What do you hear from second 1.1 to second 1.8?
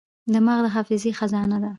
خزانه ده.